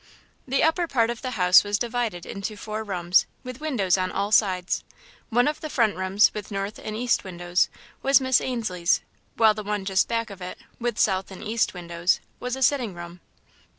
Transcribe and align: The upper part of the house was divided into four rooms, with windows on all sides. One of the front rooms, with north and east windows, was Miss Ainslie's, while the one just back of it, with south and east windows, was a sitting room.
The 0.47 0.63
upper 0.63 0.87
part 0.87 1.11
of 1.11 1.21
the 1.21 1.29
house 1.37 1.63
was 1.63 1.77
divided 1.77 2.25
into 2.25 2.57
four 2.57 2.83
rooms, 2.83 3.27
with 3.43 3.61
windows 3.61 3.99
on 3.99 4.11
all 4.11 4.31
sides. 4.31 4.83
One 5.29 5.47
of 5.47 5.61
the 5.61 5.69
front 5.69 5.95
rooms, 5.95 6.33
with 6.33 6.49
north 6.49 6.79
and 6.79 6.95
east 6.97 7.23
windows, 7.23 7.69
was 8.01 8.19
Miss 8.19 8.41
Ainslie's, 8.41 9.01
while 9.35 9.53
the 9.53 9.61
one 9.61 9.85
just 9.85 10.07
back 10.07 10.31
of 10.31 10.41
it, 10.41 10.57
with 10.79 10.97
south 10.97 11.29
and 11.29 11.43
east 11.43 11.75
windows, 11.75 12.19
was 12.39 12.55
a 12.55 12.63
sitting 12.63 12.95
room. 12.95 13.19